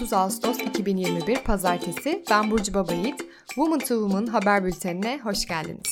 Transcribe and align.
30 0.00 0.12
Ağustos 0.12 0.58
2021 0.60 1.44
Pazartesi. 1.44 2.24
Ben 2.30 2.50
Burcu 2.50 2.74
Babayit. 2.74 3.20
Woman 3.46 3.78
to 3.78 3.86
Woman 3.86 4.26
haber 4.26 4.64
bültenine 4.64 5.20
hoş 5.22 5.46
geldiniz. 5.46 5.90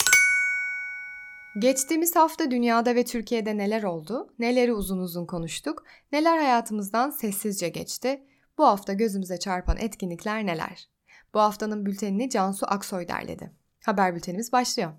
Geçtiğimiz 1.58 2.16
hafta 2.16 2.50
dünyada 2.50 2.94
ve 2.94 3.04
Türkiye'de 3.04 3.56
neler 3.56 3.82
oldu? 3.82 4.34
Neleri 4.38 4.72
uzun 4.72 4.98
uzun 4.98 5.26
konuştuk? 5.26 5.84
Neler 6.12 6.38
hayatımızdan 6.38 7.10
sessizce 7.10 7.68
geçti? 7.68 8.22
Bu 8.58 8.64
hafta 8.64 8.92
gözümüze 8.92 9.38
çarpan 9.38 9.76
etkinlikler 9.76 10.46
neler? 10.46 10.88
Bu 11.34 11.40
haftanın 11.40 11.86
bültenini 11.86 12.30
Cansu 12.30 12.66
Aksoy 12.68 13.08
derledi. 13.08 13.52
Haber 13.84 14.14
bültenimiz 14.14 14.52
başlıyor. 14.52 14.90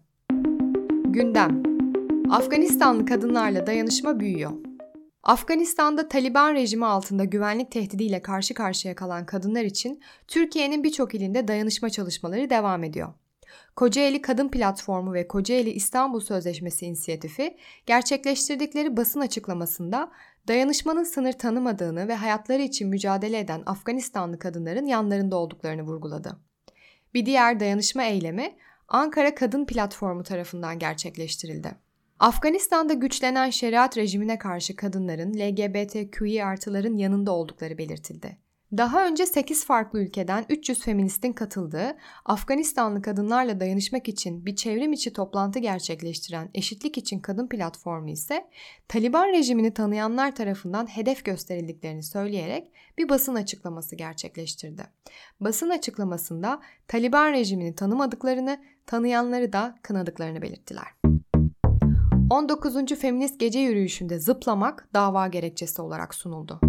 Gündem 1.05 1.63
Afganistanlı 2.31 3.05
kadınlarla 3.05 3.67
dayanışma 3.67 4.19
büyüyor. 4.19 4.68
Afganistan'da 5.23 6.07
Taliban 6.07 6.53
rejimi 6.53 6.85
altında 6.85 7.23
güvenlik 7.23 7.71
tehdidiyle 7.71 8.21
karşı 8.21 8.53
karşıya 8.53 8.95
kalan 8.95 9.25
kadınlar 9.25 9.63
için 9.63 10.01
Türkiye'nin 10.27 10.83
birçok 10.83 11.15
ilinde 11.15 11.47
dayanışma 11.47 11.89
çalışmaları 11.89 12.49
devam 12.49 12.83
ediyor. 12.83 13.13
Kocaeli 13.75 14.21
Kadın 14.21 14.49
Platformu 14.49 15.13
ve 15.13 15.27
Kocaeli 15.27 15.69
İstanbul 15.69 16.19
Sözleşmesi 16.19 16.85
inisiyatifi 16.85 17.57
gerçekleştirdikleri 17.85 18.97
basın 18.97 19.19
açıklamasında 19.19 20.11
dayanışmanın 20.47 21.03
sınır 21.03 21.33
tanımadığını 21.33 22.07
ve 22.07 22.15
hayatları 22.15 22.61
için 22.61 22.89
mücadele 22.89 23.39
eden 23.39 23.63
Afganistanlı 23.65 24.39
kadınların 24.39 24.85
yanlarında 24.85 25.35
olduklarını 25.35 25.81
vurguladı. 25.81 26.37
Bir 27.13 27.25
diğer 27.25 27.59
dayanışma 27.59 28.03
eylemi 28.03 28.55
Ankara 28.87 29.35
Kadın 29.35 29.65
Platformu 29.65 30.23
tarafından 30.23 30.79
gerçekleştirildi. 30.79 31.88
Afganistan'da 32.19 32.93
güçlenen 32.93 33.49
şeriat 33.49 33.97
rejimine 33.97 34.37
karşı 34.37 34.75
kadınların 34.75 35.33
LGBTQI 35.33 36.45
artıların 36.45 36.97
yanında 36.97 37.31
oldukları 37.31 37.77
belirtildi. 37.77 38.37
Daha 38.77 39.07
önce 39.07 39.25
8 39.25 39.65
farklı 39.65 39.99
ülkeden 39.99 40.45
300 40.49 40.81
feministin 40.81 41.33
katıldığı 41.33 41.97
Afganistanlı 42.25 43.01
kadınlarla 43.01 43.59
dayanışmak 43.59 44.07
için 44.07 44.45
bir 44.45 44.55
çevrim 44.55 44.93
içi 44.93 45.13
toplantı 45.13 45.59
gerçekleştiren 45.59 46.49
Eşitlik 46.53 46.97
İçin 46.97 47.19
Kadın 47.19 47.47
Platformu 47.47 48.09
ise 48.09 48.49
Taliban 48.87 49.27
rejimini 49.27 49.73
tanıyanlar 49.73 50.35
tarafından 50.35 50.87
hedef 50.87 51.25
gösterildiklerini 51.25 52.03
söyleyerek 52.03 52.71
bir 52.97 53.09
basın 53.09 53.35
açıklaması 53.35 53.95
gerçekleştirdi. 53.95 54.83
Basın 55.39 55.69
açıklamasında 55.69 56.61
Taliban 56.87 57.31
rejimini 57.31 57.75
tanımadıklarını, 57.75 58.61
tanıyanları 58.85 59.53
da 59.53 59.75
kınadıklarını 59.81 60.41
belirttiler. 60.41 61.08
19. 62.29 62.95
Feminist 62.95 63.39
Gece 63.39 63.59
Yürüyüşü'nde 63.59 64.19
zıplamak 64.19 64.87
dava 64.93 65.27
gerekçesi 65.27 65.81
olarak 65.81 66.15
sunuldu. 66.15 66.59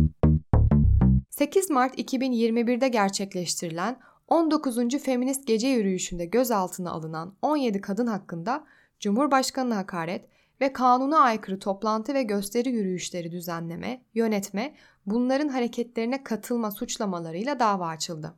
8 1.31 1.71
Mart 1.71 1.99
2021'de 1.99 2.89
gerçekleştirilen 2.89 4.01
19. 4.29 4.99
Feminist 4.99 5.47
Gece 5.47 5.69
Yürüyüşü'nde 5.69 6.25
gözaltına 6.25 6.91
alınan 6.91 7.35
17 7.43 7.81
kadın 7.81 8.07
hakkında 8.07 8.65
Cumhurbaşkanı 9.01 9.75
hakaret 9.75 10.29
ve 10.61 10.73
kanuna 10.73 11.19
aykırı 11.19 11.59
toplantı 11.59 12.15
ve 12.15 12.23
gösteri 12.23 12.71
yürüyüşleri 12.71 13.33
düzenleme, 13.33 14.05
yönetme, 14.15 14.75
bunların 15.07 15.49
hareketlerine 15.49 16.25
katılma 16.25 16.71
suçlamalarıyla 16.71 17.61
dava 17.61 17.89
açıldı. 17.89 18.35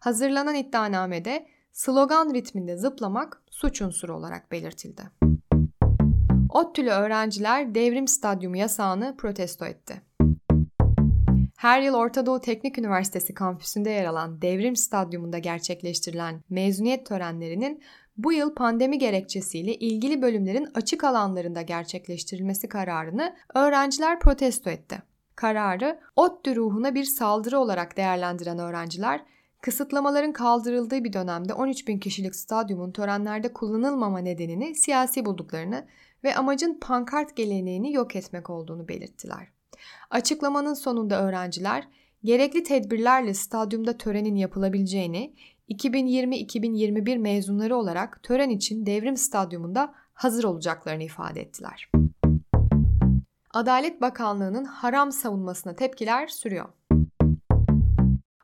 Hazırlanan 0.00 0.54
iddianamede 0.54 1.46
slogan 1.72 2.34
ritminde 2.34 2.76
zıplamak 2.76 3.42
suç 3.50 3.82
unsuru 3.82 4.16
olarak 4.16 4.52
belirtildi. 4.52 5.29
ODTÜ'lü 6.52 6.90
öğrenciler 6.90 7.74
devrim 7.74 8.08
stadyumu 8.08 8.56
yasağını 8.56 9.16
protesto 9.16 9.66
etti. 9.66 10.02
Her 11.58 11.82
yıl 11.82 11.94
Orta 11.94 12.26
Doğu 12.26 12.40
Teknik 12.40 12.78
Üniversitesi 12.78 13.34
kampüsünde 13.34 13.90
yer 13.90 14.04
alan 14.04 14.42
Devrim 14.42 14.76
Stadyumunda 14.76 15.38
gerçekleştirilen 15.38 16.42
mezuniyet 16.50 17.06
törenlerinin 17.06 17.82
bu 18.16 18.32
yıl 18.32 18.54
pandemi 18.54 18.98
gerekçesiyle 18.98 19.74
ilgili 19.74 20.22
bölümlerin 20.22 20.68
açık 20.74 21.04
alanlarında 21.04 21.62
gerçekleştirilmesi 21.62 22.68
kararını 22.68 23.36
öğrenciler 23.54 24.20
protesto 24.20 24.70
etti. 24.70 25.02
Kararı 25.36 26.00
ODTÜ 26.16 26.56
ruhuna 26.56 26.94
bir 26.94 27.04
saldırı 27.04 27.58
olarak 27.58 27.96
değerlendiren 27.96 28.58
öğrenciler, 28.58 29.24
kısıtlamaların 29.60 30.32
kaldırıldığı 30.32 31.04
bir 31.04 31.12
dönemde 31.12 31.54
13 31.54 31.88
bin 31.88 31.98
kişilik 31.98 32.36
stadyumun 32.36 32.92
törenlerde 32.92 33.52
kullanılmama 33.52 34.18
nedenini 34.18 34.74
siyasi 34.74 35.24
bulduklarını 35.24 35.86
ve 36.24 36.34
amacın 36.34 36.78
pankart 36.80 37.36
geleneğini 37.36 37.92
yok 37.92 38.16
etmek 38.16 38.50
olduğunu 38.50 38.88
belirttiler. 38.88 39.48
Açıklamanın 40.10 40.74
sonunda 40.74 41.22
öğrenciler 41.22 41.88
gerekli 42.24 42.62
tedbirlerle 42.62 43.34
stadyumda 43.34 43.98
törenin 43.98 44.34
yapılabileceğini, 44.34 45.34
2020-2021 45.70 47.18
mezunları 47.18 47.76
olarak 47.76 48.22
tören 48.22 48.50
için 48.50 48.86
Devrim 48.86 49.16
Stadyumunda 49.16 49.94
hazır 50.14 50.44
olacaklarını 50.44 51.02
ifade 51.02 51.40
ettiler. 51.40 51.90
Adalet 53.54 54.00
Bakanlığı'nın 54.00 54.64
haram 54.64 55.12
savunmasına 55.12 55.76
tepkiler 55.76 56.26
sürüyor. 56.26 56.68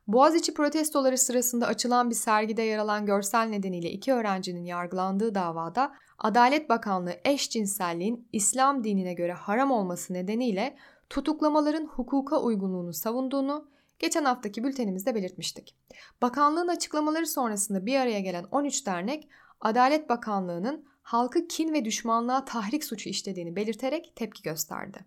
Boğaziçi 0.07 0.55
protestoları 0.55 1.19
sırasında 1.19 1.67
açılan 1.67 2.11
bir 2.11 2.15
sergide 2.15 2.63
yer 2.63 2.79
alan 2.79 3.07
görsel 3.07 3.49
nedeniyle 3.49 3.91
iki 3.91 4.13
öğrencinin 4.13 4.65
yargılandığı 4.65 5.35
davada 5.35 5.93
Adalet 6.19 6.69
Bakanlığı 6.69 7.15
eşcinselliğin 7.25 8.29
İslam 8.33 8.85
dinine 8.85 9.15
göre 9.15 9.33
haram 9.33 9.71
olması 9.71 10.13
nedeniyle 10.13 10.77
tutuklamaların 11.11 11.87
hukuka 11.87 12.43
uygunluğunu 12.43 12.93
savunduğunu 12.93 13.69
geçen 13.99 14.25
haftaki 14.25 14.65
bültenimizde 14.65 15.15
belirtmiştik. 15.15 15.77
Bakanlığın 16.23 16.69
açıklamaları 16.69 17.27
sonrasında 17.27 17.87
bir 17.87 18.01
araya 18.01 18.21
gelen 18.21 18.45
13 18.51 18.87
dernek 18.87 19.29
Adalet 19.61 20.09
Bakanlığı'nın 20.09 20.85
halkı 21.03 21.49
kin 21.49 21.73
ve 21.73 21.85
düşmanlığa 21.85 22.45
tahrik 22.45 22.85
suçu 22.85 23.09
işlediğini 23.09 23.57
belirterek 23.57 24.13
tepki 24.17 24.43
gösterdi. 24.43 25.05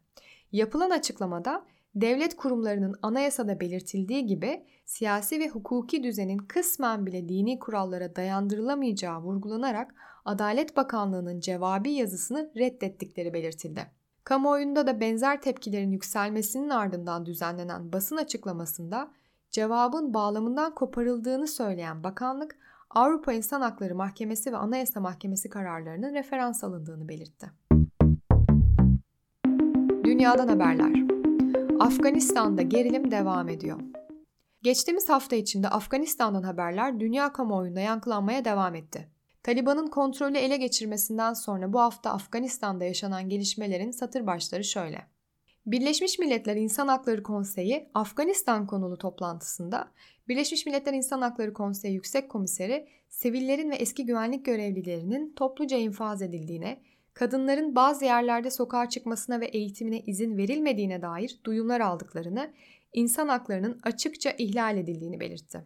Yapılan 0.52 0.90
açıklamada 0.90 1.66
devlet 1.96 2.36
kurumlarının 2.36 2.96
anayasada 3.02 3.60
belirtildiği 3.60 4.26
gibi 4.26 4.66
siyasi 4.86 5.40
ve 5.40 5.50
hukuki 5.50 6.04
düzenin 6.04 6.38
kısmen 6.38 7.06
bile 7.06 7.30
dini 7.30 7.60
kurallara 7.60 8.16
dayandırılamayacağı 8.16 9.22
vurgulanarak 9.22 9.96
Adalet 10.26 10.78
Bakanlığı'nın 10.78 11.40
cevabi 11.40 11.92
yazısını 11.92 12.52
reddettikleri 12.58 13.34
belirtildi. 13.34 13.82
Kamuoyunda 14.24 14.88
da 14.88 15.00
benzer 15.00 15.42
tepkilerin 15.42 15.92
yükselmesinin 15.92 16.70
ardından 16.70 17.26
düzenlenen 17.26 17.94
basın 17.94 18.18
açıklamasında 18.18 19.12
cevabın 19.52 20.14
bağlamından 20.14 20.76
koparıldığını 20.76 21.48
söyleyen 21.48 22.04
bakanlık 22.04 22.58
Avrupa 22.90 23.34
İnsan 23.34 23.62
Hakları 23.62 23.96
Mahkemesi 23.96 24.52
ve 24.52 24.58
Anayasa 24.58 25.00
Mahkemesi 25.00 25.50
kararlarının 25.50 26.14
referans 26.14 26.64
alındığını 26.64 27.10
belirtti. 27.10 27.52
Dünyadan 30.04 30.48
haberler. 30.48 31.19
Afganistan'da 31.80 32.62
gerilim 32.62 33.12
devam 33.12 33.50
ediyor. 33.50 33.80
Geçtiğimiz 34.64 35.10
hafta 35.10 35.36
içinde 35.36 35.70
Afganistan'dan 35.70 36.44
haberler 36.44 37.00
dünya 37.00 37.34
kamuoyunda 37.34 37.80
yankılanmaya 37.80 38.46
devam 38.46 38.76
etti. 38.76 39.08
Taliban'ın 39.44 39.88
kontrolü 39.88 40.38
ele 40.38 40.58
geçirmesinden 40.58 41.34
sonra 41.34 41.74
bu 41.74 41.80
hafta 41.80 42.12
Afganistan'da 42.12 42.86
yaşanan 42.86 43.30
gelişmelerin 43.30 43.92
satır 43.92 44.28
başları 44.28 44.64
şöyle. 44.64 45.08
Birleşmiş 45.66 46.20
Milletler 46.20 46.56
İnsan 46.56 46.88
Hakları 46.88 47.24
Konseyi 47.24 47.90
Afganistan 47.94 48.68
konulu 48.68 48.98
toplantısında 48.98 49.92
Birleşmiş 50.28 50.66
Milletler 50.66 50.94
İnsan 50.94 51.22
Hakları 51.22 51.54
Konseyi 51.54 51.94
Yüksek 51.94 52.30
Komiseri 52.30 52.88
sivillerin 53.10 53.72
ve 53.72 53.76
eski 53.76 54.06
güvenlik 54.06 54.46
görevlilerinin 54.46 55.34
topluca 55.36 55.78
infaz 55.78 56.22
edildiğine, 56.22 56.82
kadınların 57.20 57.76
bazı 57.76 58.06
yerlerde 58.06 58.52
sokağa 58.52 58.90
çıkmasına 58.90 59.40
ve 59.40 59.46
eğitimine 59.46 60.00
izin 60.00 60.38
verilmediğine 60.38 61.02
dair 61.02 61.40
duyumlar 61.44 61.80
aldıklarını, 61.80 62.54
insan 62.94 63.28
haklarının 63.28 63.80
açıkça 63.84 64.32
ihlal 64.38 64.78
edildiğini 64.78 65.20
belirtti. 65.20 65.62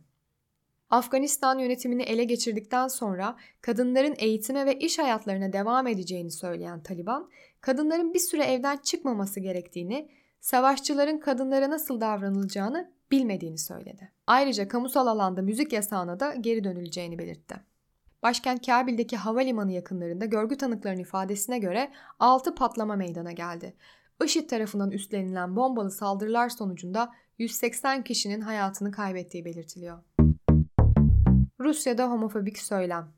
Afganistan 0.89 1.59
yönetimini 1.59 2.03
ele 2.03 2.23
geçirdikten 2.23 2.87
sonra 2.87 3.37
kadınların 3.61 4.15
eğitime 4.17 4.65
ve 4.65 4.79
iş 4.79 4.99
hayatlarına 4.99 5.53
devam 5.53 5.87
edeceğini 5.87 6.31
söyleyen 6.31 6.83
Taliban, 6.83 7.29
kadınların 7.61 8.13
bir 8.13 8.19
süre 8.19 8.43
evden 8.43 8.77
çıkmaması 8.77 9.39
gerektiğini, 9.39 10.09
savaşçıların 10.41 11.19
kadınlara 11.19 11.69
nasıl 11.69 12.01
davranılacağını 12.01 12.91
bilmediğini 13.11 13.57
söyledi. 13.57 14.11
Ayrıca 14.27 14.67
kamusal 14.67 15.07
alanda 15.07 15.41
müzik 15.41 15.73
yasağına 15.73 16.19
da 16.19 16.35
geri 16.35 16.63
dönüleceğini 16.63 17.19
belirtti. 17.19 17.72
Başkent 18.23 18.65
Kabil'deki 18.65 19.17
havalimanı 19.17 19.71
yakınlarında 19.71 20.25
görgü 20.25 20.57
tanıklarının 20.57 21.01
ifadesine 21.01 21.59
göre 21.59 21.91
6 22.19 22.55
patlama 22.55 22.95
meydana 22.95 23.31
geldi. 23.31 23.73
IŞİD 24.25 24.49
tarafından 24.49 24.91
üstlenilen 24.91 25.55
bombalı 25.55 25.91
saldırılar 25.91 26.49
sonucunda 26.49 27.13
180 27.37 28.03
kişinin 28.03 28.41
hayatını 28.41 28.91
kaybettiği 28.91 29.45
belirtiliyor. 29.45 29.99
Rusya'da 31.59 32.11
homofobik 32.11 32.57
söylem. 32.59 33.13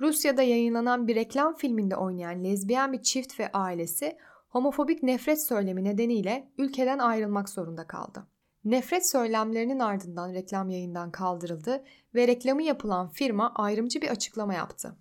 Rusya'da 0.00 0.42
yayınlanan 0.42 1.08
bir 1.08 1.14
reklam 1.14 1.56
filminde 1.56 1.96
oynayan 1.96 2.44
lezbiyen 2.44 2.92
bir 2.92 3.02
çift 3.02 3.40
ve 3.40 3.52
ailesi 3.52 4.16
homofobik 4.48 5.02
nefret 5.02 5.42
söylemi 5.42 5.84
nedeniyle 5.84 6.48
ülkeden 6.58 6.98
ayrılmak 6.98 7.48
zorunda 7.48 7.86
kaldı. 7.86 8.26
Nefret 8.64 9.10
söylemlerinin 9.10 9.78
ardından 9.78 10.32
reklam 10.32 10.70
yayından 10.70 11.10
kaldırıldı 11.10 11.84
ve 12.14 12.26
reklamı 12.26 12.62
yapılan 12.62 13.08
firma 13.08 13.52
ayrımcı 13.54 14.02
bir 14.02 14.08
açıklama 14.08 14.54
yaptı. 14.54 14.96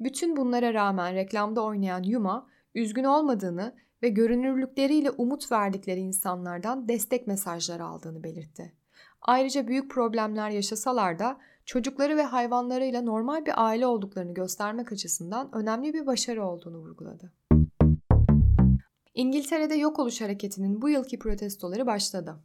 Bütün 0.00 0.36
bunlara 0.36 0.74
rağmen 0.74 1.14
reklamda 1.14 1.64
oynayan 1.64 2.02
Yuma, 2.02 2.46
üzgün 2.74 3.04
olmadığını 3.04 3.74
ve 4.02 4.08
görünürlükleriyle 4.08 5.10
umut 5.10 5.52
verdikleri 5.52 6.00
insanlardan 6.00 6.88
destek 6.88 7.26
mesajları 7.26 7.84
aldığını 7.84 8.24
belirtti. 8.24 8.72
Ayrıca 9.22 9.68
büyük 9.68 9.90
problemler 9.90 10.50
yaşasalar 10.50 11.18
da 11.18 11.38
çocukları 11.64 12.16
ve 12.16 12.22
hayvanlarıyla 12.22 13.02
normal 13.02 13.46
bir 13.46 13.52
aile 13.66 13.86
olduklarını 13.86 14.34
göstermek 14.34 14.92
açısından 14.92 15.54
önemli 15.54 15.94
bir 15.94 16.06
başarı 16.06 16.46
olduğunu 16.46 16.78
vurguladı. 16.78 17.32
İngiltere'de 19.14 19.74
yok 19.74 19.98
oluş 19.98 20.20
hareketinin 20.20 20.82
bu 20.82 20.88
yılki 20.88 21.18
protestoları 21.18 21.86
başladı. 21.86 22.36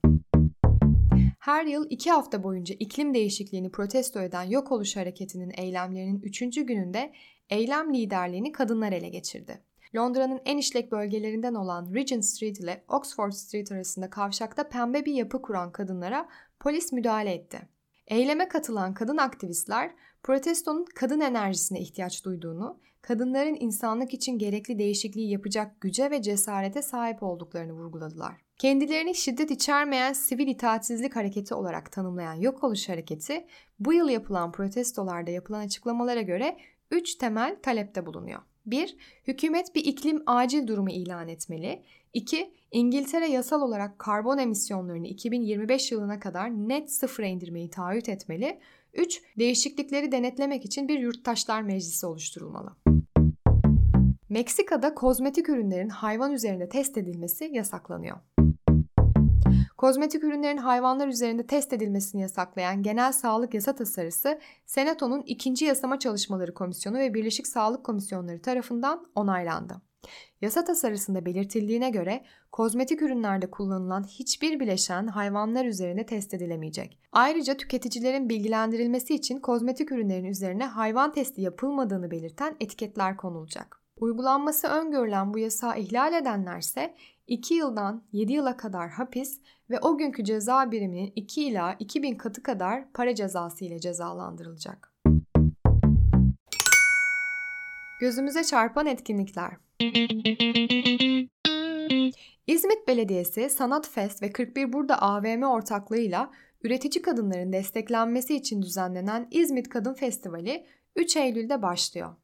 Her 1.45 1.65
yıl 1.65 1.85
iki 1.89 2.11
hafta 2.11 2.43
boyunca 2.43 2.75
iklim 2.79 3.13
değişikliğini 3.13 3.71
protesto 3.71 4.21
eden 4.21 4.43
yok 4.43 4.71
oluş 4.71 4.95
hareketinin 4.95 5.51
eylemlerinin 5.57 6.21
üçüncü 6.21 6.61
gününde 6.61 7.13
eylem 7.49 7.93
liderliğini 7.93 8.51
kadınlar 8.51 8.91
ele 8.91 9.09
geçirdi. 9.09 9.61
Londra'nın 9.95 10.41
en 10.45 10.57
işlek 10.57 10.91
bölgelerinden 10.91 11.53
olan 11.53 11.93
Regent 11.93 12.25
Street 12.25 12.59
ile 12.59 12.83
Oxford 12.87 13.31
Street 13.31 13.71
arasında 13.71 14.09
kavşakta 14.09 14.69
pembe 14.69 15.05
bir 15.05 15.13
yapı 15.13 15.41
kuran 15.41 15.71
kadınlara 15.71 16.29
polis 16.59 16.91
müdahale 16.91 17.33
etti. 17.33 17.61
Eyleme 18.07 18.47
katılan 18.47 18.93
kadın 18.93 19.17
aktivistler 19.17 19.91
protestonun 20.23 20.85
kadın 20.95 21.19
enerjisine 21.19 21.79
ihtiyaç 21.79 22.25
duyduğunu, 22.25 22.79
kadınların 23.07 23.57
insanlık 23.59 24.13
için 24.13 24.39
gerekli 24.39 24.79
değişikliği 24.79 25.29
yapacak 25.29 25.81
güce 25.81 26.11
ve 26.11 26.21
cesarete 26.21 26.81
sahip 26.81 27.23
olduklarını 27.23 27.73
vurguladılar. 27.73 28.35
Kendilerini 28.57 29.15
şiddet 29.15 29.51
içermeyen 29.51 30.13
sivil 30.13 30.47
itaatsizlik 30.47 31.15
hareketi 31.15 31.53
olarak 31.53 31.91
tanımlayan 31.91 32.33
yok 32.33 32.63
oluş 32.63 32.89
hareketi, 32.89 33.45
bu 33.79 33.93
yıl 33.93 34.09
yapılan 34.09 34.51
protestolarda 34.51 35.31
yapılan 35.31 35.59
açıklamalara 35.59 36.21
göre 36.21 36.57
3 36.91 37.15
temel 37.15 37.57
talepte 37.63 38.05
bulunuyor. 38.05 38.41
1. 38.65 38.97
Hükümet 39.27 39.75
bir 39.75 39.85
iklim 39.85 40.23
acil 40.25 40.67
durumu 40.67 40.89
ilan 40.89 41.27
etmeli. 41.27 41.83
2. 42.13 42.51
İngiltere 42.71 43.27
yasal 43.27 43.61
olarak 43.61 43.99
karbon 43.99 44.37
emisyonlarını 44.37 45.07
2025 45.07 45.91
yılına 45.91 46.19
kadar 46.19 46.49
net 46.49 46.91
sıfıra 46.91 47.25
indirmeyi 47.25 47.69
taahhüt 47.69 48.09
etmeli. 48.09 48.59
3. 48.93 49.21
Değişiklikleri 49.39 50.11
denetlemek 50.11 50.65
için 50.65 50.87
bir 50.87 50.99
yurttaşlar 50.99 51.61
meclisi 51.61 52.05
oluşturulmalı. 52.05 52.75
Meksika'da 54.29 54.93
kozmetik 54.93 55.49
ürünlerin 55.49 55.89
hayvan 55.89 56.31
üzerinde 56.31 56.69
test 56.69 56.97
edilmesi 56.97 57.49
yasaklanıyor. 57.53 58.17
Kozmetik 59.77 60.23
ürünlerin 60.23 60.57
hayvanlar 60.57 61.07
üzerinde 61.07 61.47
test 61.47 61.73
edilmesini 61.73 62.21
yasaklayan 62.21 62.83
Genel 62.83 63.11
Sağlık 63.11 63.53
Yasa 63.53 63.75
Tasarısı, 63.75 64.39
Senato'nun 64.65 65.21
ikinci 65.25 65.65
Yasama 65.65 65.99
Çalışmaları 65.99 66.53
Komisyonu 66.53 66.97
ve 66.97 67.13
Birleşik 67.13 67.47
Sağlık 67.47 67.83
Komisyonları 67.83 68.41
tarafından 68.41 69.05
onaylandı. 69.15 69.81
Yasa 70.41 70.63
tasarısında 70.63 71.25
belirtildiğine 71.25 71.89
göre 71.89 72.23
kozmetik 72.51 73.01
ürünlerde 73.01 73.51
kullanılan 73.51 74.03
hiçbir 74.03 74.59
bileşen 74.59 75.07
hayvanlar 75.07 75.65
üzerinde 75.65 76.05
test 76.05 76.33
edilemeyecek. 76.33 76.99
Ayrıca 77.11 77.57
tüketicilerin 77.57 78.29
bilgilendirilmesi 78.29 79.15
için 79.15 79.39
kozmetik 79.39 79.91
ürünlerin 79.91 80.25
üzerine 80.25 80.65
hayvan 80.65 81.11
testi 81.11 81.41
yapılmadığını 81.41 82.11
belirten 82.11 82.55
etiketler 82.59 83.17
konulacak. 83.17 83.84
Uygulanması 83.99 84.67
öngörülen 84.67 85.33
bu 85.33 85.39
yasağı 85.39 85.79
ihlal 85.79 86.13
edenlerse 86.13 86.95
2 87.27 87.53
yıldan 87.53 88.03
7 88.11 88.33
yıla 88.33 88.57
kadar 88.57 88.89
hapis 88.89 89.41
ve 89.69 89.79
o 89.79 89.97
günkü 89.97 90.23
ceza 90.23 90.71
biriminin 90.71 91.13
2 91.15 91.43
ila 91.43 91.75
2000 91.79 92.15
katı 92.15 92.43
kadar 92.43 92.91
para 92.93 93.15
cezası 93.15 93.65
ile 93.65 93.79
cezalandırılacak. 93.79 94.93
Gözümüze 97.99 98.43
çarpan 98.43 98.85
etkinlikler. 98.85 99.51
İzmit 102.47 102.87
Belediyesi 102.87 103.49
Sanat 103.49 103.89
Fest 103.89 104.21
ve 104.21 104.31
41 104.31 104.73
Burada 104.73 105.01
AVM 105.01 105.43
ortaklığıyla 105.43 106.31
üretici 106.63 107.01
kadınların 107.01 107.53
desteklenmesi 107.53 108.35
için 108.35 108.61
düzenlenen 108.61 109.27
İzmit 109.31 109.69
Kadın 109.69 109.93
Festivali 109.93 110.65
3 110.95 111.17
Eylül'de 111.17 111.61
başlıyor. 111.61 112.15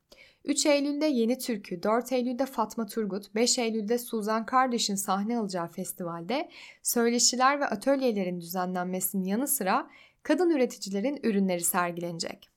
3 0.46 0.66
Eylül'de 0.66 1.06
Yeni 1.06 1.38
Türkü, 1.38 1.84
4 1.84 2.12
Eylül'de 2.12 2.46
Fatma 2.46 2.86
Turgut, 2.86 3.36
5 3.36 3.60
Eylül'de 3.60 3.98
Suzan 3.98 4.46
Kardeş'in 4.46 4.96
sahne 4.96 5.38
alacağı 5.38 5.68
festivalde 5.68 6.50
söyleşiler 6.84 7.60
ve 7.60 7.66
atölyelerin 7.66 8.42
düzenlenmesinin 8.42 9.24
yanı 9.24 9.48
sıra 9.48 9.88
kadın 10.24 10.50
üreticilerin 10.50 11.20
ürünleri 11.24 11.62
sergilenecek. 11.62 12.50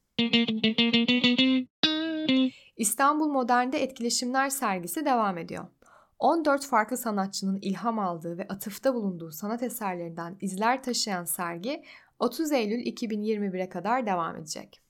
İstanbul 2.77 3.29
Modern'de 3.29 3.83
etkileşimler 3.83 4.51
sergisi 4.51 5.05
devam 5.05 5.39
ediyor. 5.39 5.67
14 6.19 6.67
farklı 6.67 6.97
sanatçının 6.97 7.59
ilham 7.63 7.99
aldığı 7.99 8.39
ve 8.39 8.49
atıfta 8.49 8.95
bulunduğu 8.95 9.31
sanat 9.31 9.63
eserlerinden 9.63 10.37
izler 10.41 10.83
taşıyan 10.83 11.25
sergi 11.25 11.83
30 12.19 12.53
Eylül 12.53 12.87
2021'e 12.87 13.69
kadar 13.69 14.07
devam 14.07 14.37
edecek. 14.37 14.84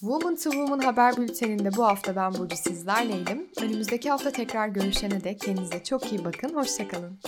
Woman 0.00 0.36
to 0.36 0.50
Woman 0.50 0.78
haber 0.78 1.16
bülteninde 1.16 1.76
bu 1.76 1.84
hafta 1.84 2.16
ben 2.16 2.34
Burcu 2.34 2.56
sizlerleydim. 2.56 3.46
Önümüzdeki 3.62 4.10
hafta 4.10 4.30
tekrar 4.32 4.68
görüşene 4.68 5.24
dek 5.24 5.40
kendinize 5.40 5.84
çok 5.84 6.12
iyi 6.12 6.24
bakın. 6.24 6.54
Hoşçakalın. 6.54 7.18